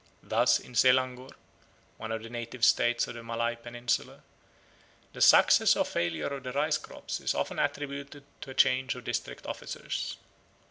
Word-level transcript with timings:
Thus 0.23 0.59
in 0.59 0.73
Selangor, 0.73 1.29
one 1.97 2.11
of 2.11 2.23
the 2.23 2.29
native 2.31 2.65
states 2.65 3.07
of 3.07 3.13
the 3.13 3.21
Malay 3.21 3.55
Peninsula, 3.55 4.23
the 5.13 5.21
success 5.21 5.75
or 5.75 5.85
failure 5.85 6.25
of 6.25 6.41
the 6.41 6.53
rice 6.53 6.79
crops 6.79 7.19
is 7.19 7.35
often 7.35 7.59
attributed 7.59 8.23
to 8.41 8.49
a 8.49 8.55
change 8.55 8.95
of 8.95 9.03
district 9.03 9.45
officers. 9.45 10.17